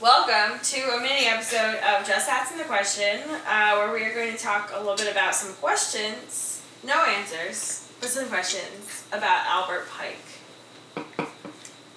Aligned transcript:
Welcome 0.00 0.60
to 0.62 0.80
a 0.96 1.00
mini 1.02 1.26
episode 1.26 1.76
of 1.76 2.06
Just 2.06 2.26
Asking 2.26 2.56
the 2.56 2.64
Question, 2.64 3.20
uh, 3.46 3.74
where 3.74 3.92
we 3.92 4.02
are 4.06 4.14
going 4.14 4.32
to 4.34 4.38
talk 4.42 4.72
a 4.74 4.78
little 4.78 4.96
bit 4.96 5.12
about 5.12 5.34
some 5.34 5.52
questions, 5.56 6.62
no 6.82 7.04
answers, 7.04 7.86
but 8.00 8.08
some 8.08 8.26
questions 8.28 9.04
about 9.12 9.44
Albert 9.46 9.88
Pike. 9.90 11.04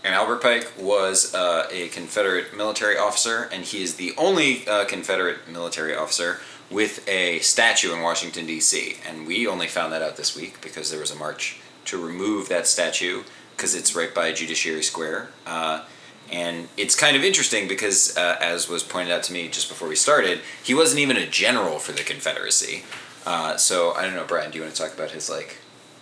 And 0.03 0.13
Albert 0.13 0.41
Pike 0.41 0.73
was 0.77 1.33
uh, 1.33 1.69
a 1.71 1.87
Confederate 1.89 2.53
military 2.53 2.97
officer, 2.97 3.47
and 3.53 3.63
he 3.63 3.81
is 3.81 3.95
the 3.95 4.13
only 4.17 4.67
uh, 4.67 4.83
Confederate 4.83 5.47
military 5.47 5.95
officer 5.95 6.41
with 6.69 7.07
a 7.07 7.39
statue 7.39 7.93
in 7.93 8.01
Washington, 8.01 8.45
D.C. 8.45 8.97
And 9.07 9.25
we 9.25 9.47
only 9.47 9.67
found 9.67 9.93
that 9.93 10.01
out 10.01 10.17
this 10.17 10.35
week 10.35 10.59
because 10.59 10.91
there 10.91 10.99
was 10.99 11.11
a 11.11 11.15
march 11.15 11.61
to 11.85 11.97
remove 11.97 12.49
that 12.49 12.67
statue 12.67 13.23
because 13.55 13.73
it's 13.73 13.95
right 13.95 14.13
by 14.13 14.33
Judiciary 14.33 14.83
Square. 14.83 15.29
Uh, 15.47 15.85
and 16.33 16.67
it's 16.77 16.95
kind 16.95 17.15
of 17.15 17.23
interesting 17.23 17.67
because, 17.67 18.17
uh, 18.17 18.37
as 18.41 18.67
was 18.67 18.81
pointed 18.81 19.13
out 19.13 19.21
to 19.23 19.33
me 19.33 19.47
just 19.47 19.69
before 19.69 19.87
we 19.87 19.95
started, 19.95 20.41
he 20.63 20.73
wasn't 20.73 20.99
even 20.99 21.15
a 21.15 21.27
general 21.27 21.77
for 21.77 21.91
the 21.91 22.01
Confederacy. 22.01 22.83
Uh, 23.23 23.55
so 23.55 23.93
I 23.93 24.01
don't 24.01 24.15
know, 24.15 24.25
Brian. 24.27 24.49
Do 24.49 24.57
you 24.57 24.63
want 24.63 24.73
to 24.75 24.81
talk 24.81 24.93
about 24.95 25.11
his 25.11 25.29
like 25.29 25.59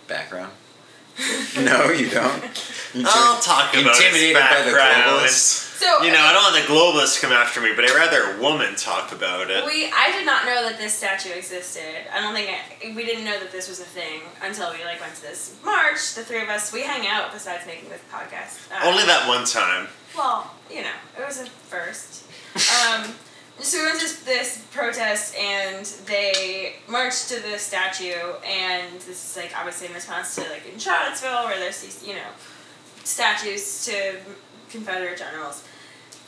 background? 0.08 0.52
no, 1.56 1.90
you 1.90 2.08
don't. 2.08 2.42
You 2.94 3.04
I'll 3.08 3.40
talk 3.40 3.72
about 3.72 3.96
his 3.96 4.04
intimidated 4.04 4.34
by 4.34 4.62
the 4.64 4.70
globalists. 4.76 5.70
So, 5.82 6.04
You 6.04 6.12
know, 6.12 6.20
I 6.20 6.32
don't 6.32 6.42
want 6.44 6.54
the 6.66 6.72
globalists 6.72 7.14
to 7.16 7.26
come 7.26 7.32
after 7.32 7.60
me, 7.60 7.72
but 7.74 7.84
I'd 7.84 7.94
rather 7.96 8.36
a 8.36 8.40
woman 8.40 8.76
talk 8.76 9.10
about 9.12 9.50
it. 9.50 9.64
we 9.66 9.90
I 9.90 10.12
did 10.12 10.26
not 10.26 10.44
know 10.44 10.62
that 10.68 10.78
this 10.78 10.94
statue 10.94 11.30
existed. 11.30 12.06
I 12.12 12.20
don't 12.20 12.34
think 12.34 12.50
I, 12.50 12.94
we 12.94 13.04
didn't 13.04 13.24
know 13.24 13.38
that 13.40 13.50
this 13.50 13.68
was 13.68 13.80
a 13.80 13.84
thing 13.84 14.20
until 14.42 14.70
we 14.72 14.84
like 14.84 15.00
went 15.00 15.14
to 15.16 15.22
this 15.22 15.56
march. 15.64 16.14
The 16.14 16.22
three 16.22 16.40
of 16.42 16.48
us 16.48 16.72
we 16.72 16.82
hang 16.82 17.06
out 17.08 17.32
besides 17.32 17.66
making 17.66 17.88
this 17.88 18.00
podcast. 18.12 18.70
Uh, 18.70 18.86
Only 18.88 19.04
that 19.06 19.26
one 19.26 19.44
time. 19.44 19.88
Well, 20.16 20.52
you 20.70 20.82
know, 20.82 20.96
it 21.18 21.26
was 21.26 21.40
a 21.40 21.46
first. 21.46 22.24
Um, 22.54 23.14
so 23.58 23.78
we 23.78 23.86
went 23.86 24.00
to 24.00 24.24
this 24.24 24.64
protest 24.70 25.34
and 25.36 25.84
they 26.06 26.74
marched 26.88 27.28
to 27.30 27.40
the 27.42 27.58
statue, 27.58 28.34
and 28.46 29.00
this 29.00 29.30
is 29.30 29.36
like 29.36 29.52
obviously 29.58 29.88
in 29.88 29.94
response 29.94 30.34
to 30.36 30.42
like 30.42 30.62
in 30.72 30.78
Charlottesville 30.78 31.44
where 31.46 31.58
there's 31.58 31.80
these 31.80 32.06
you 32.06 32.14
know 32.14 32.30
statues 33.04 33.84
to 33.86 34.16
Confederate 34.70 35.18
generals. 35.18 35.62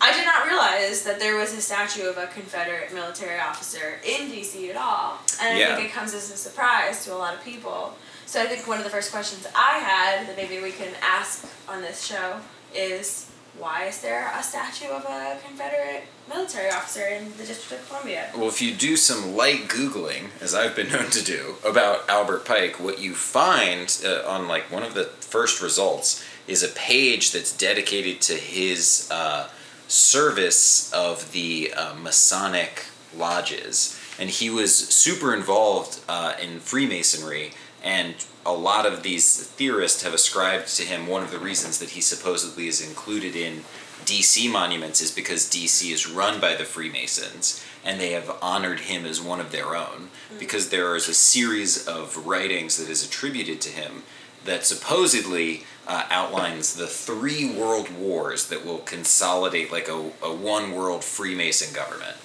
I 0.00 0.12
did 0.12 0.26
not 0.26 0.46
realize 0.46 1.02
that 1.04 1.18
there 1.18 1.36
was 1.36 1.52
a 1.54 1.60
statue 1.60 2.08
of 2.08 2.18
a 2.18 2.26
Confederate 2.26 2.92
military 2.92 3.38
officer 3.40 4.00
in 4.04 4.30
DC 4.30 4.68
at 4.70 4.76
all, 4.76 5.18
and 5.40 5.54
I 5.56 5.58
Yeah. 5.58 5.76
think 5.76 5.88
it 5.88 5.92
comes 5.92 6.12
as 6.14 6.30
a 6.30 6.36
surprise 6.36 7.04
to 7.04 7.14
a 7.14 7.16
lot 7.16 7.32
of 7.34 7.42
people. 7.44 7.96
So 8.26 8.42
I 8.42 8.46
think 8.46 8.66
one 8.66 8.78
of 8.78 8.84
the 8.84 8.90
first 8.90 9.12
questions 9.12 9.46
I 9.54 9.78
had 9.78 10.26
that 10.28 10.36
maybe 10.36 10.58
we 10.60 10.72
can 10.72 10.92
ask 11.00 11.44
on 11.68 11.80
this 11.82 12.04
show 12.04 12.40
is 12.74 13.26
why 13.56 13.84
is 13.84 13.98
there 14.00 14.32
a 14.36 14.42
statue 14.42 14.88
of 14.88 15.04
a 15.04 15.38
Confederate 15.46 16.02
military 16.28 16.70
officer 16.70 17.06
in 17.06 17.32
the 17.36 17.44
District 17.44 17.80
of 17.82 17.88
Columbia? 17.88 18.30
Well, 18.36 18.48
if 18.48 18.60
you 18.60 18.74
do 18.74 18.96
some 18.96 19.36
light 19.36 19.68
googling, 19.68 20.30
as 20.40 20.54
I've 20.54 20.74
been 20.74 20.90
known 20.92 21.10
to 21.10 21.22
do, 21.22 21.56
about 21.64 22.08
Albert 22.10 22.44
Pike, 22.44 22.80
what 22.80 22.98
you 22.98 23.14
find 23.14 23.96
uh, 24.04 24.28
on 24.28 24.48
like 24.48 24.70
one 24.72 24.82
of 24.82 24.94
the 24.94 25.04
first 25.04 25.62
results 25.62 26.22
is 26.46 26.62
a 26.62 26.68
page 26.68 27.32
that's 27.32 27.56
dedicated 27.56 28.20
to 28.22 28.34
his 28.34 29.08
uh, 29.10 29.48
service 29.88 30.92
of 30.92 31.32
the 31.32 31.72
uh, 31.74 31.94
Masonic 31.94 32.86
lodges, 33.16 33.98
and 34.18 34.30
he 34.30 34.50
was 34.50 34.76
super 34.76 35.34
involved 35.34 36.00
uh, 36.08 36.34
in 36.40 36.60
Freemasonry. 36.60 37.52
And 37.82 38.14
a 38.46 38.52
lot 38.52 38.86
of 38.86 39.02
these 39.02 39.46
theorists 39.46 40.02
have 40.02 40.14
ascribed 40.14 40.68
to 40.76 40.84
him 40.84 41.06
one 41.06 41.22
of 41.22 41.30
the 41.30 41.38
reasons 41.38 41.78
that 41.78 41.90
he 41.90 42.00
supposedly 42.00 42.66
is 42.66 42.86
included 42.86 43.36
in 43.36 43.64
DC 44.04 44.50
monuments 44.50 45.00
is 45.00 45.10
because 45.10 45.50
DC 45.50 45.90
is 45.90 46.08
run 46.08 46.40
by 46.40 46.54
the 46.54 46.64
Freemasons 46.64 47.64
and 47.84 48.00
they 48.00 48.12
have 48.12 48.36
honored 48.42 48.80
him 48.80 49.04
as 49.04 49.20
one 49.20 49.40
of 49.40 49.50
their 49.50 49.74
own 49.74 50.08
because 50.38 50.68
there 50.68 50.94
is 50.96 51.08
a 51.08 51.14
series 51.14 51.86
of 51.86 52.26
writings 52.26 52.76
that 52.76 52.88
is 52.88 53.06
attributed 53.06 53.60
to 53.62 53.70
him 53.70 54.02
that 54.44 54.66
supposedly 54.66 55.64
uh, 55.86 56.04
outlines 56.10 56.74
the 56.74 56.86
three 56.86 57.54
world 57.54 57.94
wars 57.96 58.48
that 58.48 58.64
will 58.64 58.78
consolidate 58.78 59.70
like 59.70 59.88
a, 59.88 60.10
a 60.22 60.34
one 60.34 60.72
world 60.72 61.04
Freemason 61.04 61.74
government. 61.74 62.16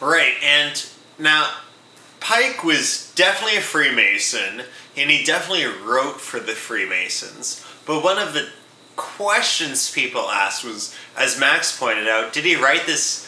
Right, 0.00 0.34
and 0.42 0.86
now 1.18 1.50
Pike 2.20 2.64
was 2.64 3.12
definitely 3.14 3.58
a 3.58 3.62
Freemason, 3.62 4.62
and 4.96 5.10
he 5.10 5.24
definitely 5.24 5.66
wrote 5.66 6.20
for 6.20 6.40
the 6.40 6.52
Freemasons. 6.52 7.64
But 7.86 8.02
one 8.02 8.18
of 8.18 8.34
the 8.34 8.48
questions 8.96 9.90
people 9.90 10.22
asked 10.22 10.64
was, 10.64 10.94
as 11.16 11.38
Max 11.38 11.78
pointed 11.78 12.08
out, 12.08 12.32
did 12.32 12.44
he 12.44 12.56
write 12.56 12.86
this 12.86 13.25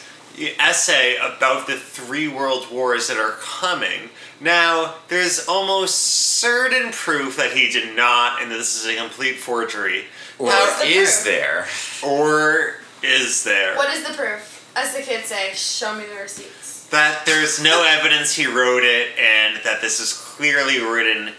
essay 0.59 1.15
about 1.17 1.67
the 1.67 1.75
three 1.77 2.27
world 2.27 2.71
wars 2.71 3.07
that 3.07 3.17
are 3.17 3.35
coming? 3.39 4.09
Now, 4.41 4.95
there's 5.09 5.47
almost 5.47 5.95
certain 5.95 6.91
proof 6.91 7.35
that 7.37 7.51
he 7.53 7.69
did 7.69 7.95
not, 7.95 8.41
and 8.41 8.49
this 8.51 8.75
is 8.75 8.85
a 8.87 8.95
complete 8.97 9.37
forgery. 9.37 10.05
Or 10.37 10.51
How- 10.51 10.79
the 10.79 10.87
is 10.87 11.15
proof? 11.21 11.25
there? 11.25 11.67
or 12.03 12.75
is 13.03 13.43
there? 13.43 13.75
What 13.75 13.93
is 13.95 14.03
the 14.07 14.13
proof? 14.13 14.55
As 14.75 14.95
the 14.95 15.01
kids 15.01 15.27
say, 15.27 15.51
show 15.53 15.93
me 15.95 16.05
the 16.05 16.15
receipts. 16.21 16.85
that 16.91 17.25
there's 17.25 17.61
no 17.61 17.83
evidence 17.87 18.33
he 18.35 18.45
wrote 18.47 18.83
it 18.83 19.09
and 19.19 19.57
that 19.63 19.81
this 19.81 19.99
is 19.99 20.13
clearly 20.13 20.79
written 20.79 21.33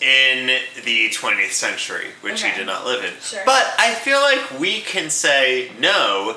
in 0.00 0.46
the 0.84 1.08
20th 1.10 1.50
century, 1.50 2.06
which 2.20 2.34
Okay. 2.44 2.52
he 2.52 2.58
did 2.58 2.66
not 2.66 2.84
live 2.86 3.02
in. 3.04 3.12
Sure. 3.20 3.42
But 3.44 3.74
I 3.78 3.94
feel 3.94 4.20
like 4.20 4.60
we 4.60 4.80
can 4.82 5.10
say, 5.10 5.72
no, 5.80 6.36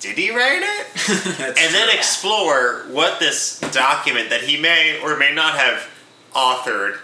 did 0.00 0.16
he 0.16 0.30
write 0.30 0.62
it? 0.62 0.86
That's 1.38 1.60
and 1.60 1.74
then 1.74 1.96
explore 1.96 2.84
what 2.90 3.18
this 3.18 3.60
document 3.72 4.30
that 4.30 4.42
he 4.42 4.60
may 4.60 5.00
or 5.02 5.16
may 5.16 5.34
not 5.34 5.54
have 5.54 5.88
authored 6.34 6.98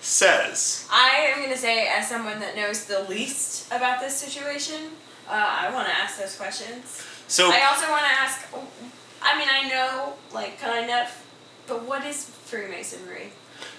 says. 0.00 0.86
I 0.90 1.32
am 1.32 1.38
going 1.38 1.50
to 1.52 1.58
say, 1.58 1.88
as 1.88 2.08
someone 2.08 2.38
that 2.40 2.54
knows 2.54 2.84
the 2.84 3.02
least 3.04 3.66
about 3.72 4.00
this 4.00 4.16
situation, 4.16 4.92
uh, 5.28 5.32
I 5.32 5.72
want 5.72 5.88
to 5.88 5.94
ask 5.94 6.18
those 6.20 6.36
questions. 6.36 7.04
So, 7.26 7.50
I 7.50 7.66
also 7.68 7.90
want 7.90 8.04
to 8.04 8.12
ask. 8.12 8.46
I 9.22 9.36
mean, 9.38 9.48
I 9.50 9.68
know 9.68 10.14
like 10.32 10.60
kind 10.60 10.90
of, 10.90 11.08
but 11.66 11.82
what 11.82 12.04
is 12.04 12.24
Freemasonry? 12.24 13.32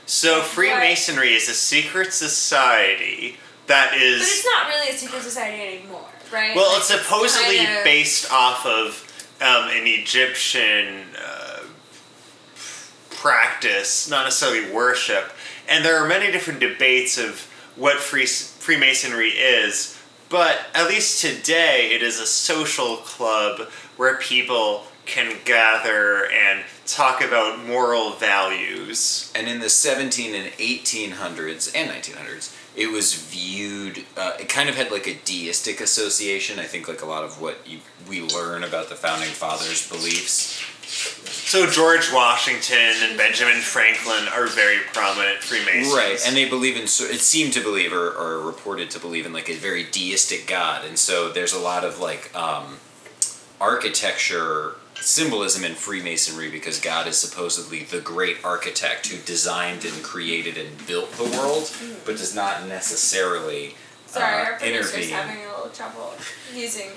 so 0.06 0.42
Freemasonry 0.42 1.34
is 1.34 1.50
a 1.50 1.54
secret 1.54 2.14
society 2.14 3.38
that 3.68 3.94
is. 3.96 4.20
But 4.20 4.28
it's 4.28 4.46
not 4.46 4.68
really 4.68 4.90
a 4.90 4.98
secret 4.98 5.22
society 5.24 5.78
anymore, 5.80 6.06
right? 6.32 6.56
Well, 6.56 6.70
Like, 6.70 6.80
it's 6.80 6.88
supposedly 6.88 7.58
kind 7.58 7.78
of- 7.80 7.84
based 7.84 8.32
off 8.32 8.66
of 8.66 9.04
um, 9.42 9.70
an 9.70 9.86
Egyptian 9.86 11.04
uh, 11.18 11.60
practice, 13.10 14.10
not 14.10 14.24
necessarily 14.26 14.72
worship. 14.72 15.32
And 15.70 15.84
there 15.84 16.02
are 16.04 16.08
many 16.08 16.32
different 16.32 16.60
debates 16.60 17.18
of 17.18 17.42
what 17.76 17.98
free, 17.98 18.26
Freemasonry 18.26 19.30
is, 19.30 19.98
but 20.30 20.60
at 20.74 20.88
least 20.88 21.22
today 21.22 21.92
it 21.94 22.02
is 22.02 22.20
a 22.20 22.26
social 22.26 22.98
club 22.98 23.70
where 23.98 24.16
people 24.18 24.84
can 25.06 25.36
gather 25.46 26.26
and 26.32 26.64
talk 26.88 27.22
about 27.22 27.66
moral 27.66 28.14
values. 28.14 29.32
And 29.36 29.48
in 29.48 29.60
the 29.60 29.70
17 29.70 30.34
and 30.34 30.52
1800s 30.54 31.72
and 31.76 31.92
1900s, 31.92 32.56
it 32.76 32.92
was 32.92 33.14
viewed. 33.14 34.06
Uh, 34.16 34.34
it 34.40 34.50
kind 34.50 34.70
of 34.70 34.76
had 34.76 34.92
like 34.92 35.08
a 35.08 35.16
deistic 35.26 35.82
association. 35.82 36.60
I 36.60 36.64
think 36.64 36.88
like 36.88 37.02
a 37.02 37.06
lot 37.06 37.24
of 37.24 37.42
what 37.42 37.58
you, 37.68 37.80
we 38.08 38.22
learn 38.22 38.64
about 38.64 38.90
the 38.90 38.96
founding 38.96 39.30
fathers' 39.30 39.88
beliefs. 39.90 40.64
So 40.88 41.70
George 41.70 42.14
Washington 42.14 42.94
and 43.04 43.18
Benjamin 43.18 43.56
Franklin 43.56 44.28
are 44.34 44.48
very 44.48 44.80
prominent 44.94 45.40
Freemasons. 45.40 45.94
Right, 45.94 46.20
and 46.26 46.36
they 46.36 46.48
believe 46.48 46.78
in. 46.78 46.84
It 46.84 46.90
seemed 46.90 47.54
to 47.54 47.62
believe, 47.62 47.92
or, 47.92 48.12
or 48.12 48.40
reported 48.42 48.90
to 48.92 49.00
believe 49.00 49.26
in, 49.26 49.34
like 49.34 49.50
a 49.50 49.56
very 49.56 49.86
deistic 49.92 50.48
God, 50.48 50.86
and 50.86 50.98
so 50.98 51.30
there's 51.30 51.54
a 51.54 51.60
lot 51.60 51.84
of 51.84 52.00
like 52.00 52.34
um, 52.36 52.78
architecture 53.60 54.76
symbolism 55.02 55.64
in 55.64 55.76
Freemasonry 55.76 56.50
because 56.50 56.80
God 56.80 57.08
is 57.08 57.18
supposedly 57.18 57.84
the 57.84 58.00
great 58.02 58.38
architect 58.44 59.08
who 59.08 59.18
designed 59.26 59.86
and 59.86 60.04
created 60.04 60.58
and 60.58 60.86
built 60.88 61.12
the 61.14 61.24
world, 61.24 61.72
but 62.06 62.18
does 62.18 62.36
not 62.36 62.68
necessarily 62.68 63.76
Sorry, 64.06 64.42
uh, 64.42 64.46
our 64.46 64.54
producer's 64.54 64.94
intervene. 64.94 65.10
having 65.14 65.46
a 65.46 65.50
little 65.56 65.70
trouble 65.70 66.14
using 66.54 66.90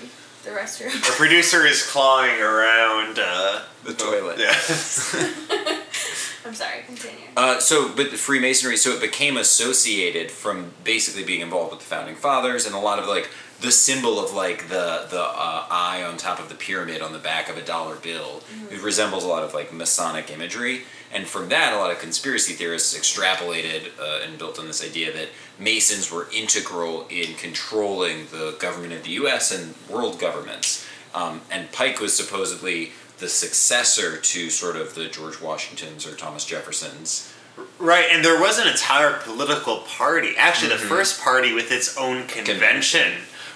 the 0.43 0.51
restroom. 0.51 0.93
Our 1.09 1.15
producer 1.15 1.65
is 1.65 1.83
clawing 1.83 2.41
around 2.41 3.19
uh, 3.19 3.61
The 3.83 3.93
toilet. 3.93 4.39
Yeah. 4.39 4.55
I'm 6.45 6.55
sorry. 6.55 6.81
Continue. 6.87 7.27
Uh, 7.37 7.59
so, 7.59 7.89
but 7.95 8.09
the 8.11 8.17
Freemasonry, 8.17 8.75
so 8.77 8.91
it 8.91 9.01
became 9.01 9.37
associated 9.37 10.31
from 10.31 10.73
basically 10.83 11.23
being 11.23 11.41
involved 11.41 11.71
with 11.71 11.79
the 11.81 11.85
founding 11.85 12.15
fathers 12.15 12.65
and 12.65 12.73
a 12.73 12.79
lot 12.79 12.97
of 12.99 13.07
like 13.07 13.29
the 13.61 13.71
symbol 13.71 14.19
of 14.19 14.33
like 14.33 14.67
the 14.69 15.07
the 15.09 15.21
uh, 15.21 15.65
eye 15.69 16.03
on 16.03 16.17
top 16.17 16.39
of 16.39 16.49
the 16.49 16.55
pyramid 16.55 17.01
on 17.01 17.13
the 17.13 17.19
back 17.19 17.49
of 17.49 17.57
a 17.57 17.61
dollar 17.61 17.95
bill. 17.95 18.43
It 18.69 18.81
resembles 18.81 19.23
a 19.23 19.27
lot 19.27 19.43
of 19.43 19.53
like 19.53 19.71
Masonic 19.71 20.31
imagery, 20.31 20.81
and 21.13 21.27
from 21.27 21.49
that, 21.49 21.73
a 21.73 21.77
lot 21.77 21.91
of 21.91 21.99
conspiracy 21.99 22.53
theorists 22.53 22.97
extrapolated 22.97 23.91
uh, 23.99 24.25
and 24.25 24.37
built 24.37 24.59
on 24.59 24.67
this 24.67 24.83
idea 24.83 25.13
that 25.13 25.29
Masons 25.59 26.11
were 26.11 26.27
integral 26.33 27.05
in 27.09 27.35
controlling 27.35 28.25
the 28.31 28.55
government 28.59 28.93
of 28.93 29.03
the 29.03 29.11
U.S. 29.11 29.51
and 29.51 29.75
world 29.89 30.19
governments. 30.19 30.87
Um, 31.13 31.41
and 31.51 31.71
Pike 31.71 31.99
was 31.99 32.13
supposedly 32.15 32.93
the 33.19 33.27
successor 33.27 34.17
to 34.17 34.49
sort 34.49 34.75
of 34.75 34.95
the 34.95 35.07
George 35.07 35.39
Washingtons 35.41 36.07
or 36.07 36.15
Thomas 36.15 36.45
Jeffersons. 36.45 37.31
Right, 37.77 38.05
and 38.09 38.23
there 38.23 38.39
was 38.39 38.57
an 38.57 38.67
entire 38.67 39.19
political 39.19 39.79
party. 39.79 40.33
Actually, 40.37 40.69
the 40.69 40.77
first 40.77 41.21
party 41.21 41.53
with 41.53 41.71
its 41.71 41.97
own 41.97 42.25
convention, 42.27 42.55
Convention. 42.55 43.11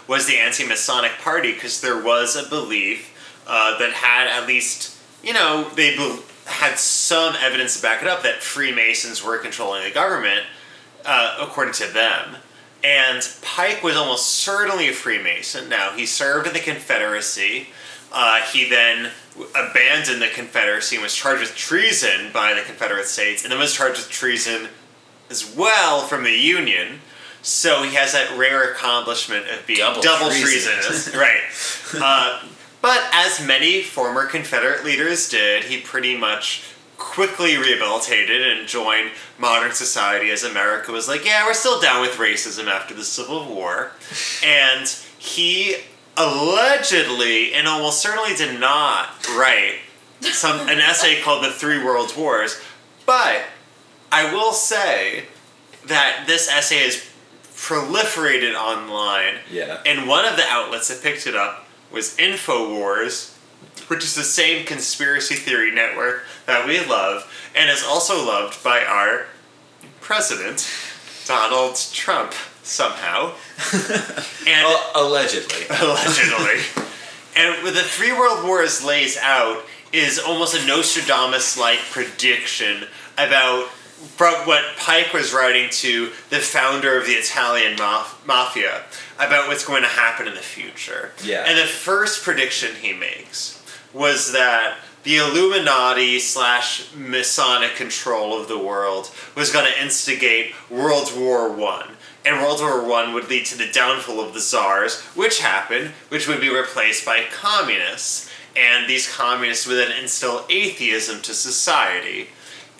Was 0.08 0.28
the 0.28 0.38
Anti 0.38 0.66
Masonic 0.66 1.14
Party 1.20 1.54
because 1.54 1.82
there 1.82 2.02
was 2.02 2.36
a 2.36 2.48
belief 2.48 3.12
uh, 3.48 3.78
that 3.80 3.94
had 3.94 4.28
at 4.28 4.48
least, 4.48 4.98
you 5.24 5.34
know, 5.34 5.70
they 5.76 5.96
be- 5.96 6.20
had 6.46 6.78
some 6.78 7.36
evidence 7.40 7.76
to 7.78 7.82
back 7.82 8.02
it 8.02 8.08
up 8.08 8.24
that 8.24 8.42
Freemasons 8.42 9.24
were 9.24 9.38
controlling 9.38 9.84
the 9.84 9.92
government, 9.92 10.42
uh, 11.06 11.38
according 11.42 11.74
to 11.74 11.92
them. 11.92 12.38
And 12.84 13.28
Pike 13.42 13.82
was 13.82 13.96
almost 13.96 14.28
certainly 14.28 14.88
a 14.90 14.94
Freemason. 14.94 15.70
Now, 15.70 15.92
he 15.92 16.06
served 16.06 16.48
in 16.48 16.54
the 16.54 16.60
Confederacy. 16.60 17.70
Uh, 18.14 18.42
he 18.42 18.70
then 18.70 19.12
abandoned 19.56 20.22
the 20.22 20.28
Confederacy 20.28 20.96
and 20.96 21.04
was 21.04 21.16
charged 21.16 21.42
with 21.42 21.56
treason 21.56 22.32
by 22.32 22.54
the 22.54 22.62
Confederate 22.62 23.08
States, 23.08 23.44
and 23.44 23.52
then 23.52 23.60
was 23.60 23.74
charged 23.74 23.98
with 23.98 24.10
treason 24.10 24.70
as 25.32 25.56
well 25.56 26.02
from 26.02 26.24
the 26.24 26.32
Union. 26.32 27.02
So 27.46 27.84
he 27.84 27.94
has 27.94 28.14
that 28.14 28.36
rare 28.40 28.72
accomplishment 28.72 29.46
of 29.50 29.68
being 29.68 29.78
Double 29.78 30.02
double, 30.02 30.30
treason. 30.32 30.74
treasonous. 30.82 31.16
right. 31.94 32.02
Uh, 32.04 32.44
but 32.82 33.04
as 33.14 33.46
many 33.46 33.84
former 33.84 34.26
Confederate 34.26 34.84
leaders 34.84 35.30
did, 35.30 35.66
he 35.66 35.80
pretty 35.80 36.18
much 36.18 36.64
quickly 36.98 37.56
rehabilitated 37.56 38.42
and 38.42 38.68
joined 38.68 39.12
modern 39.38 39.72
society 39.74 40.32
as 40.32 40.44
America 40.44 40.92
was 40.92 41.08
like, 41.08 41.24
yeah, 41.24 41.46
we're 41.46 41.54
still 41.54 41.80
down 41.80 42.02
with 42.02 42.14
racism 42.14 42.66
after 42.66 42.96
the 42.96 43.04
Civil 43.04 43.46
War. 43.54 43.92
And 44.44 44.88
he 45.20 45.76
allegedly 46.18 47.54
and 47.54 47.68
almost 47.68 48.02
certainly 48.02 48.34
did 48.36 48.60
not 48.60 49.10
write 49.38 49.76
some 50.22 50.68
an 50.68 50.80
essay 50.80 51.22
called 51.22 51.44
The 51.44 51.52
Three 51.52 51.84
World 51.84 52.12
Wars. 52.18 52.60
But 53.06 53.44
I 54.12 54.34
will 54.34 54.54
say 54.54 55.26
that 55.86 56.24
this 56.26 56.50
essay 56.50 56.78
has 56.80 57.08
proliferated 57.56 58.56
online 58.56 59.36
Yeah. 59.50 59.82
and 59.86 60.08
one 60.08 60.26
of 60.26 60.36
the 60.36 60.46
outlets 60.48 60.90
that 60.90 61.02
picked 61.02 61.26
it 61.28 61.36
up 61.36 61.68
was 61.92 62.16
InfoWars, 62.18 63.32
which 63.88 64.04
is 64.04 64.16
the 64.16 64.24
same 64.24 64.66
conspiracy 64.66 65.36
theory 65.36 65.72
network 65.72 66.24
that 66.46 66.68
we 66.68 66.80
love, 66.86 67.32
and 67.56 67.70
is 67.70 67.84
also 67.84 68.26
loved 68.26 68.62
by 68.64 68.84
our 68.84 69.28
president, 70.02 70.70
Donald 71.26 71.76
Trump, 71.94 72.34
somehow. 72.64 73.32
and 73.74 74.66
Well, 74.66 74.92
allegedly. 74.96 75.66
allegedly. 75.80 76.62
and 77.36 77.64
with 77.64 77.76
the 77.76 77.84
Three 77.84 78.12
World 78.12 78.44
Wars 78.44 78.84
lays 78.84 79.18
out 79.18 79.64
is 79.94 80.20
almost 80.20 80.56
a 80.56 80.66
Nostradamus 80.68 81.58
like 81.58 81.80
prediction 81.92 82.86
about 83.18 83.70
from 84.18 84.34
what 84.46 84.64
Pike 84.78 85.14
was 85.14 85.34
writing 85.34 85.70
to 85.70 86.12
the 86.30 86.40
founder 86.40 86.98
of 87.00 87.06
the 87.06 87.14
Italian 87.14 87.78
maf- 87.78 88.26
mafia 88.26 88.84
about 89.18 89.48
what's 89.48 89.66
going 89.66 89.84
to 89.84 89.88
happen 89.88 90.28
in 90.28 90.34
the 90.34 90.42
future. 90.42 91.12
Yeah. 91.24 91.46
And 91.48 91.58
the 91.58 91.64
first 91.64 92.24
prediction 92.24 92.76
he 92.76 92.94
makes 92.94 93.64
was 93.94 94.34
that 94.34 94.78
the 95.04 95.18
Illuminati 95.18 96.20
slash 96.20 96.94
Masonic 96.96 97.76
control 97.76 98.40
of 98.40 98.48
the 98.48 98.58
world 98.58 99.12
was 99.36 99.52
going 99.52 99.72
to 99.72 99.82
instigate 99.82 100.54
World 100.70 101.12
War 101.16 101.52
One. 101.52 101.92
And 102.26 102.42
World 102.42 102.60
War 102.60 102.84
One 102.84 103.14
would 103.14 103.30
lead 103.30 103.46
to 103.48 103.58
the 103.58 103.72
downfall 103.72 104.20
of 104.20 104.34
the 104.34 104.40
czars, 104.40 105.02
which 105.14 105.42
happened, 105.42 105.92
which 106.10 106.28
would 106.28 106.42
be 106.42 106.50
replaced 106.50 107.06
by 107.06 107.26
communists. 107.32 108.32
And 108.58 108.90
these 108.90 109.14
communists 109.14 109.68
would 109.68 109.76
then 109.76 109.92
instill 109.92 110.46
atheism 110.50 111.22
to 111.22 111.34
society. 111.34 112.30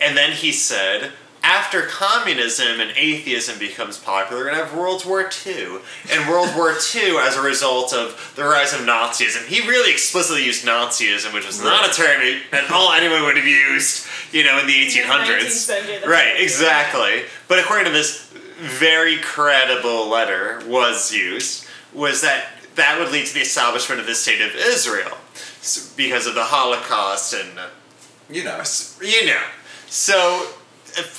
And 0.00 0.16
then 0.16 0.32
he 0.32 0.52
said, 0.52 1.12
after 1.42 1.82
communism 1.82 2.80
and 2.80 2.90
atheism 2.96 3.58
becomes 3.58 3.98
popular, 3.98 4.42
we're 4.42 4.50
gonna 4.50 4.64
have 4.64 4.76
World 4.76 5.04
War 5.06 5.30
II. 5.46 5.78
And 6.10 6.28
World 6.28 6.50
War 6.56 6.70
II, 6.94 7.18
as 7.18 7.36
a 7.36 7.42
result 7.42 7.92
of 7.94 8.32
the 8.34 8.44
rise 8.44 8.72
of 8.72 8.80
Nazism, 8.80 9.46
he 9.46 9.66
really 9.66 9.92
explicitly 9.92 10.44
used 10.44 10.66
Nazism, 10.66 11.32
which 11.32 11.46
was 11.46 11.62
not 11.62 11.88
a 11.88 11.92
term 11.92 12.20
at 12.52 12.70
all 12.70 12.92
anyone 12.92 13.22
would 13.22 13.36
have 13.36 13.46
used, 13.46 14.06
you 14.32 14.44
know, 14.44 14.58
in 14.58 14.66
the 14.66 14.72
1800s. 14.72 15.04
19th 15.04 15.50
century, 15.50 16.08
Right, 16.08 16.34
exactly. 16.38 17.22
But 17.46 17.60
according 17.60 17.86
to 17.86 17.92
this 17.92 18.32
very 18.58 19.18
credible 19.18 20.08
letter 20.08 20.62
was 20.66 21.12
used, 21.12 21.66
was 21.94 22.22
that 22.22 22.46
that 22.74 22.98
would 22.98 23.12
lead 23.12 23.26
to 23.26 23.34
the 23.34 23.40
establishment 23.40 24.00
of 24.00 24.06
the 24.06 24.14
state 24.14 24.40
of 24.40 24.54
Israel 24.54 25.16
because 25.96 26.26
of 26.26 26.34
the 26.34 26.44
Holocaust 26.44 27.34
and 27.34 27.50
You 28.28 28.44
know. 28.44 28.62
you 29.00 29.26
know. 29.26 29.42
So 29.86 30.48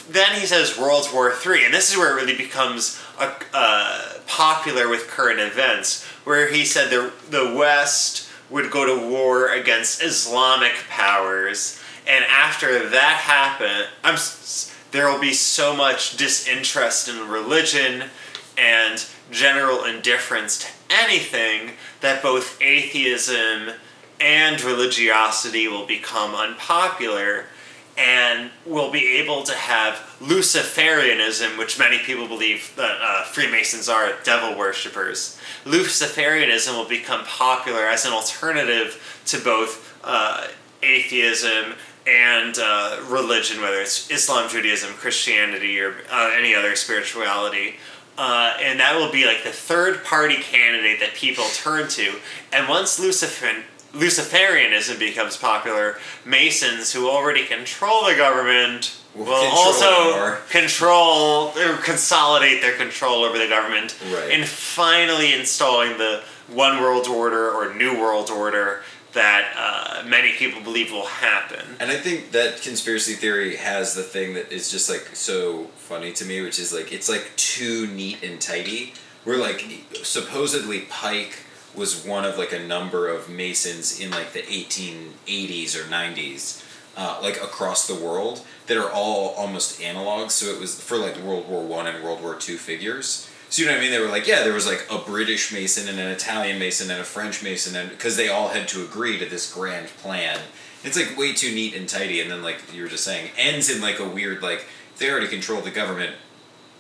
then 0.09 0.39
he 0.39 0.45
says 0.45 0.77
World 0.77 1.07
War 1.13 1.31
Three, 1.31 1.65
and 1.65 1.73
this 1.73 1.91
is 1.91 1.97
where 1.97 2.11
it 2.11 2.21
really 2.21 2.35
becomes 2.35 3.01
a, 3.19 3.33
uh, 3.53 4.13
popular 4.25 4.89
with 4.89 5.07
current 5.07 5.39
events, 5.39 6.05
where 6.23 6.49
he 6.49 6.65
said 6.65 6.89
the 6.89 7.11
the 7.29 7.53
West 7.53 8.29
would 8.49 8.71
go 8.71 8.85
to 8.85 9.09
war 9.09 9.49
against 9.49 10.01
Islamic 10.01 10.73
powers, 10.89 11.79
and 12.07 12.25
after 12.25 12.87
that 12.89 13.17
happened, 13.17 13.87
I'm 14.03 14.17
there 14.91 15.11
will 15.11 15.19
be 15.19 15.33
so 15.33 15.75
much 15.75 16.17
disinterest 16.17 17.09
in 17.09 17.27
religion 17.27 18.05
and 18.57 19.05
general 19.29 19.83
indifference 19.83 20.57
to 20.59 20.67
anything 20.89 21.73
that 21.99 22.23
both 22.23 22.59
atheism 22.61 23.71
and 24.19 24.61
religiosity 24.63 25.67
will 25.67 25.85
become 25.85 26.33
unpopular 26.33 27.45
and 27.97 28.51
we'll 28.65 28.91
be 28.91 29.17
able 29.17 29.43
to 29.43 29.53
have 29.53 29.95
Luciferianism, 30.21 31.57
which 31.57 31.79
many 31.79 31.97
people 31.97 32.27
believe 32.27 32.71
that 32.75 32.97
uh, 33.01 33.23
Freemasons 33.23 33.89
are 33.89 34.13
devil 34.23 34.57
worshippers. 34.57 35.39
Luciferianism 35.65 36.77
will 36.77 36.87
become 36.87 37.23
popular 37.25 37.87
as 37.87 38.05
an 38.05 38.13
alternative 38.13 39.21
to 39.25 39.39
both 39.39 39.99
uh, 40.03 40.47
atheism 40.83 41.73
and 42.05 42.57
uh, 42.59 42.99
religion, 43.07 43.61
whether 43.61 43.81
it's 43.81 44.09
Islam, 44.11 44.47
Judaism, 44.47 44.93
Christianity, 44.93 45.79
or 45.79 45.95
uh, 46.11 46.31
any 46.37 46.53
other 46.53 46.75
spirituality. 46.75 47.75
Uh, 48.17 48.55
and 48.61 48.79
that 48.79 48.95
will 48.95 49.11
be 49.11 49.25
like 49.25 49.43
the 49.43 49.51
third 49.51 50.03
party 50.03 50.35
candidate 50.35 50.99
that 50.99 51.13
people 51.13 51.43
turn 51.53 51.87
to. 51.87 52.15
And 52.53 52.67
once 52.67 52.99
Lucifer- 52.99 53.63
Luciferianism 53.93 54.99
becomes 54.99 55.37
popular, 55.37 55.97
Masons, 56.25 56.93
who 56.93 57.09
already 57.09 57.45
control 57.45 58.05
the 58.05 58.15
government, 58.15 58.95
Will 59.15 59.25
control 59.25 59.51
also 59.51 60.11
more. 60.15 60.39
control 60.49 61.51
or 61.57 61.77
consolidate 61.77 62.61
their 62.61 62.75
control 62.75 63.23
over 63.23 63.37
the 63.37 63.47
government, 63.47 63.95
Right. 64.11 64.31
and 64.31 64.47
finally 64.47 65.33
installing 65.33 65.97
the 65.97 66.23
one 66.47 66.79
world 66.81 67.07
order 67.07 67.49
or 67.51 67.73
new 67.73 67.99
world 67.99 68.29
order 68.29 68.83
that 69.13 69.51
uh, 69.57 70.07
many 70.07 70.31
people 70.33 70.61
believe 70.61 70.91
will 70.91 71.07
happen. 71.07 71.65
And 71.79 71.89
I 71.89 71.97
think 71.97 72.31
that 72.33 72.61
conspiracy 72.61 73.13
theory 73.13 73.55
has 73.55 73.95
the 73.95 74.03
thing 74.03 74.35
that 74.35 74.51
is 74.51 74.69
just 74.69 74.89
like 74.89 75.09
so 75.15 75.65
funny 75.77 76.11
to 76.13 76.25
me, 76.25 76.41
which 76.41 76.59
is 76.59 76.71
like 76.71 76.91
it's 76.91 77.09
like 77.09 77.31
too 77.35 77.87
neat 77.87 78.21
and 78.21 78.39
tidy. 78.39 78.93
We're 79.25 79.37
like 79.37 79.65
supposedly 80.03 80.81
Pike 80.81 81.39
was 81.75 82.05
one 82.05 82.25
of 82.25 82.37
like 82.37 82.53
a 82.53 82.59
number 82.59 83.07
of 83.07 83.29
Masons 83.29 83.99
in 83.99 84.11
like 84.11 84.33
the 84.33 84.41
1880s 84.41 85.75
or 85.75 85.83
90s, 85.83 86.63
uh, 86.95 87.19
like 87.21 87.37
across 87.37 87.87
the 87.87 87.95
world 87.95 88.45
that 88.67 88.77
are 88.77 88.89
all 88.91 89.29
almost 89.29 89.79
analogs. 89.79 90.31
So 90.31 90.47
it 90.47 90.59
was 90.59 90.79
for 90.79 90.97
like 90.97 91.17
World 91.17 91.47
War 91.47 91.63
One 91.63 91.87
and 91.87 92.03
World 92.03 92.21
War 92.21 92.35
Two 92.35 92.57
figures. 92.57 93.29
So 93.49 93.61
you 93.61 93.67
know 93.67 93.75
what 93.75 93.79
I 93.79 93.81
mean? 93.81 93.91
They 93.91 93.99
were 93.99 94.09
like, 94.09 94.27
yeah, 94.27 94.43
there 94.43 94.53
was 94.53 94.67
like 94.67 94.85
a 94.91 94.97
British 94.97 95.53
Mason 95.53 95.87
and 95.87 95.99
an 95.99 96.07
Italian 96.07 96.59
Mason 96.59 96.91
and 96.91 96.99
a 96.99 97.05
French 97.05 97.41
Mason, 97.41 97.75
and 97.75 97.89
because 97.89 98.17
they 98.17 98.27
all 98.27 98.49
had 98.49 98.67
to 98.69 98.83
agree 98.83 99.17
to 99.19 99.25
this 99.25 99.51
grand 99.53 99.87
plan. 99.87 100.39
It's 100.83 100.97
like 100.97 101.17
way 101.17 101.33
too 101.33 101.53
neat 101.53 101.73
and 101.73 101.87
tidy, 101.87 102.21
and 102.21 102.29
then 102.29 102.41
like 102.41 102.57
you 102.73 102.83
were 102.83 102.89
just 102.89 103.03
saying, 103.03 103.31
ends 103.37 103.69
in 103.69 103.81
like 103.81 103.99
a 103.99 104.07
weird 104.07 104.41
like 104.41 104.65
they 104.97 105.09
already 105.09 105.27
control 105.27 105.61
the 105.61 105.71
government. 105.71 106.15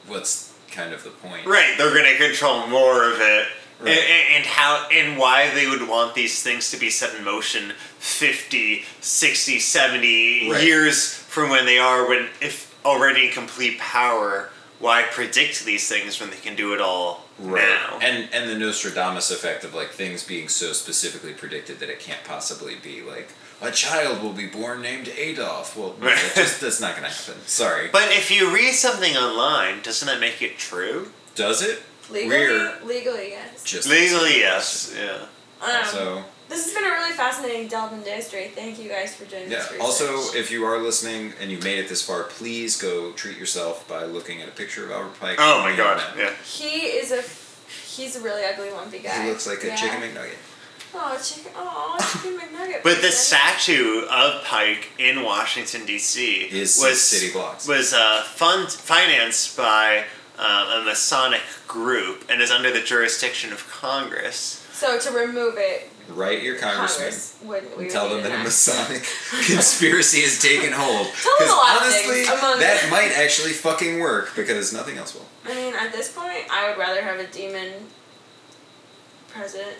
What's 0.07 0.53
kind 0.71 0.93
of 0.93 1.03
the 1.03 1.09
point? 1.09 1.45
Right, 1.45 1.75
they're 1.77 1.91
to 1.93 2.27
control 2.27 2.67
more 2.67 3.11
of 3.11 3.19
it. 3.19 3.47
Right. 3.79 3.89
And, 3.97 4.35
and 4.37 4.45
how 4.45 4.87
and 4.91 5.17
why 5.19 5.53
they 5.53 5.67
would 5.67 5.87
want 5.87 6.15
these 6.15 6.41
things 6.41 6.71
to 6.71 6.77
be 6.77 6.89
set 6.89 7.13
in 7.15 7.23
motion 7.23 7.73
50 7.99 8.83
60 9.01 9.59
70 9.59 10.49
Right. 10.51 10.63
years 10.63 11.13
from 11.13 11.49
when 11.49 11.65
they 11.65 11.77
are 11.77 12.07
when 12.07 12.29
if 12.41 12.75
already 12.85 13.27
in 13.27 13.31
complete 13.33 13.77
power 13.79 14.49
why 14.79 15.03
predict 15.11 15.65
these 15.65 15.87
things 15.87 16.19
when 16.19 16.29
they 16.29 16.37
can 16.37 16.55
do 16.55 16.73
it 16.73 16.81
all 16.81 17.25
now 17.39 17.99
And 18.01 18.29
and 18.33 18.49
the 18.49 18.57
Nostradamus 18.57 19.29
effect 19.29 19.63
of 19.63 19.75
like 19.75 19.89
things 19.91 20.23
being 20.23 20.47
so 20.49 20.73
specifically 20.73 21.33
predicted 21.33 21.79
that 21.79 21.89
it 21.89 21.99
can't 21.99 22.23
possibly 22.23 22.75
be 22.81 23.01
like 23.03 23.29
a 23.61 23.71
child 23.71 24.21
will 24.23 24.33
be 24.33 24.45
born 24.45 24.81
named 24.83 25.09
Adolf. 25.17 25.75
Well, 25.75 25.95
no, 25.99 26.05
that 26.07 26.31
just, 26.35 26.61
that's 26.61 26.79
not 26.79 26.95
gonna 26.95 27.09
happen. 27.09 27.41
Sorry. 27.45 27.89
but 27.91 28.09
if 28.11 28.31
you 28.31 28.53
read 28.53 28.73
something 28.73 29.15
online 29.17 29.81
doesn't 29.83 30.07
that 30.07 30.19
make 30.19 30.41
it 30.41 30.57
true 30.57 31.11
Does 31.35 31.61
it? 31.61 31.83
Legally, 32.09 32.29
We're 32.29 32.79
legally, 32.85 33.29
yes. 33.31 33.63
just 33.63 33.87
legally 33.89 34.39
yes 34.39 34.93
yeah 34.97 35.25
Um, 35.61 35.85
so 35.85 36.23
this 36.49 36.63
has 36.65 36.73
been 36.73 36.85
a 36.85 36.89
really 36.93 37.11
fascinating 37.11 37.67
delve 37.67 37.91
into 37.91 38.09
history. 38.09 38.51
Thank 38.55 38.79
you 38.79 38.87
guys 38.87 39.13
for 39.13 39.25
doing 39.25 39.51
Yeah. 39.51 39.57
this 39.57 39.71
research. 39.71 39.81
Also, 39.81 40.33
if 40.37 40.49
you 40.49 40.63
are 40.65 40.77
listening 40.79 41.33
and 41.41 41.51
you've 41.51 41.63
made 41.65 41.77
it 41.79 41.89
this 41.89 42.01
far, 42.01 42.23
please 42.23 42.77
go 42.77 43.11
treat 43.11 43.37
yourself 43.37 43.85
by 43.89 44.05
looking 44.05 44.41
at 44.41 44.47
a 44.47 44.51
picture 44.51 44.85
of 44.85 44.91
Albert 44.91 45.19
Pike. 45.19 45.35
Oh 45.39 45.61
my 45.61 45.75
god, 45.75 46.01
yeah. 46.17 46.31
he 46.45 46.85
is 47.01 47.11
a 47.11 47.21
he's 47.91 48.15
a 48.15 48.21
really 48.21 48.45
ugly 48.45 48.69
lumpy 48.71 48.99
guy. 48.99 49.23
He 49.23 49.29
looks 49.29 49.45
like 49.45 49.61
a 49.63 49.67
Yeah. 49.67 49.75
chicken 49.75 49.99
McNugget. 50.01 50.37
Oh, 50.95 51.19
chicken! 51.21 51.51
Oh, 51.55 51.97
chicken 52.13 52.39
McNugget. 52.39 52.81
But 52.81 53.01
the 53.01 53.11
statue 53.11 54.05
of 54.09 54.43
Pike 54.45 54.91
in 54.97 55.23
Washington 55.23 55.85
D.C. 55.85 56.43
Is 56.49 56.79
was 56.81 57.01
city 57.01 57.31
blocks. 57.33 57.67
was 57.67 57.93
uh, 57.93 58.23
fund 58.23 58.71
financed 58.71 59.57
by 59.57 60.05
um, 60.39 60.81
a 60.81 60.83
Masonic 60.85 61.41
group 61.67 62.25
and 62.29 62.41
is 62.41 62.51
under 62.51 62.71
the 62.71 62.81
jurisdiction 62.81 63.51
of 63.51 63.67
Congress. 63.69 64.63
So 64.73 64.99
to 64.99 65.11
remove 65.11 65.55
it, 65.57 65.89
Write 66.09 66.41
your 66.41 66.55
congressman. 66.57 67.09
Congress 67.09 67.37
would 67.43 67.77
we 67.77 67.83
and 67.83 67.91
tell 67.91 68.07
them 68.09 68.23
that 68.23 68.31
a. 68.39 68.43
Masonic 68.43 69.01
conspiracy 69.45 70.21
has 70.21 70.39
taken 70.41 70.71
hold. 70.71 71.07
Tell 71.07 71.37
them 71.39 71.49
a 71.49 71.51
lot 71.51 71.75
of 71.77 71.81
honestly, 71.83 72.23
things, 72.23 72.29
among- 72.29 72.59
that 72.59 72.87
might 72.89 73.11
actually 73.11 73.51
fucking 73.51 73.99
work 73.99 74.33
because 74.35 74.71
nothing 74.71 74.97
else 74.97 75.13
will. 75.13 75.25
I 75.45 75.53
mean, 75.53 75.73
at 75.75 75.91
this 75.91 76.09
point, 76.13 76.45
I 76.49 76.69
would 76.69 76.77
rather 76.77 77.01
have 77.01 77.19
a 77.19 77.27
demon 77.27 77.73
president. 79.27 79.77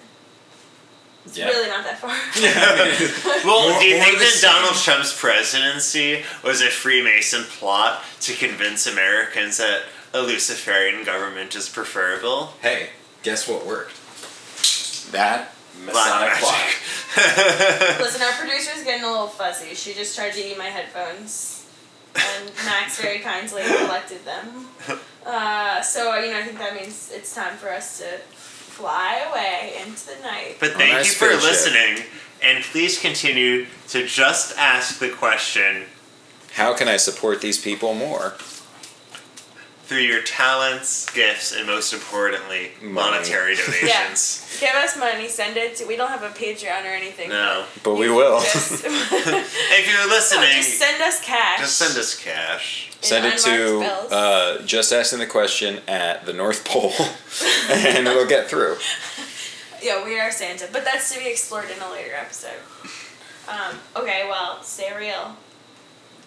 It's 1.26 1.38
Yeah. 1.38 1.48
really 1.48 1.70
not 1.70 1.84
that 1.86 2.00
far. 2.00 2.12
Well, 3.46 3.70
More- 3.70 3.80
do 3.80 3.86
you 3.86 3.98
think 4.02 4.18
that 4.20 4.28
same. 4.28 4.52
Donald 4.52 4.76
Trump's 4.76 5.18
presidency 5.18 6.24
was 6.44 6.62
a 6.62 6.68
Freemason 6.70 7.44
plot 7.44 8.04
to 8.22 8.34
convince 8.34 8.88
Americans 8.88 9.58
that 9.58 9.84
a 10.18 10.22
Luciferian 10.22 11.04
government 11.04 11.56
is 11.56 11.70
preferable? 11.70 12.54
Hey, 12.62 12.90
guess 13.24 13.48
what 13.48 13.66
worked? 13.66 13.94
That 15.12 15.54
Black 15.86 15.96
Masonic 15.96 16.30
magic. 16.30 16.44
plot. 16.44 18.00
Listen, 18.02 18.22
our 18.24 18.32
producer's 18.34 18.84
getting 18.84 19.04
a 19.04 19.12
little 19.12 19.28
fuzzy. 19.28 19.76
She 19.76 19.94
just 19.94 20.16
tried 20.16 20.32
to 20.34 20.40
eat 20.40 20.58
my 20.58 20.66
headphones, 20.66 21.66
and 22.16 22.52
Max 22.66 23.00
very 23.00 23.20
kindly 23.20 23.62
collected 23.64 24.26
them. 24.26 24.68
Uh, 25.26 25.82
so 25.82 26.16
you 26.18 26.32
know, 26.32 26.40
I 26.40 26.44
think 26.44 26.58
that 26.58 26.74
means 26.74 27.12
it's 27.14 27.34
time 27.36 27.56
for 27.58 27.70
us 27.70 28.00
to 28.00 28.06
fly 28.28 29.24
away 29.30 29.74
into 29.86 30.08
the 30.08 30.22
night. 30.24 30.58
But 30.60 30.72
On 30.72 30.78
thank 30.78 30.94
our 30.94 31.00
you 31.00 31.06
for 31.06 31.26
spaceship. 31.40 31.44
listening, 31.44 32.06
and 32.44 32.64
please 32.64 33.00
continue 33.00 33.68
to 33.90 34.06
just 34.08 34.58
ask 34.58 35.00
the 35.00 35.10
question 35.10 35.84
How 36.54 36.74
can 36.76 36.88
I 36.88 36.98
support 36.98 37.42
these 37.42 37.62
people 37.62 37.94
more? 37.94 38.34
Through 39.88 40.00
your 40.00 40.22
talents, 40.22 41.10
gifts, 41.14 41.56
and 41.56 41.66
most 41.66 41.94
importantly, 41.94 42.72
Money. 42.82 42.94
monetary 42.94 43.56
donations. 43.66 44.58
Give 44.60 44.76
us 44.76 44.98
money. 44.98 45.30
Send 45.30 45.56
it 45.56 45.78
to. 45.78 45.86
We 45.86 45.96
don't 45.96 46.10
have 46.10 46.24
a 46.24 46.30
Patreon 46.30 46.84
or 46.84 46.90
anything. 46.90 47.30
No. 47.30 47.64
But 47.84 47.96
we 47.96 48.10
will. 48.10 48.42
Just, 48.42 48.84
If 48.86 49.90
you're 49.90 50.08
listening, 50.10 50.50
just 50.58 50.78
send 50.78 51.02
us 51.02 51.22
cash. 51.24 51.60
just 51.60 51.78
send 51.78 51.98
us 51.98 52.22
cash. 52.22 52.90
in 52.98 53.04
Send 53.04 53.26
it 53.26 53.38
to 53.40 54.14
uh, 54.14 54.62
just 54.64 54.92
asking 54.92 55.20
the 55.20 55.26
question 55.28 55.80
at 55.88 56.26
the 56.26 56.34
North 56.34 56.66
Pole, 56.66 56.92
and 57.70 58.08
it'll 58.08 58.26
get 58.28 58.50
through. 58.50 58.76
Yeah, 59.82 60.04
we 60.04 60.20
are 60.20 60.32
Santa, 60.32 60.68
but 60.74 60.84
that's 60.84 61.14
to 61.14 61.20
be 61.24 61.30
explored 61.30 61.70
in 61.74 61.82
a 61.82 61.90
later 61.92 62.14
episode. 62.20 62.60
Um, 63.48 63.78
okay, 63.96 64.26
well, 64.28 64.62
stay 64.64 64.92
real. 64.98 65.38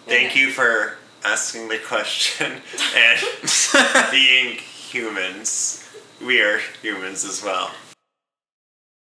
Thank 0.07 0.35
you 0.35 0.49
for 0.49 0.97
asking 1.23 1.67
the 1.67 1.77
question 1.79 2.61
and 2.95 4.11
being 4.11 4.55
humans. 4.57 5.87
We 6.23 6.41
are 6.41 6.59
humans 6.81 7.25
as 7.25 7.43
well. 7.43 7.71